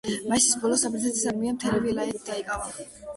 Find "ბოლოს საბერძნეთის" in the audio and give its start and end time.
0.61-1.27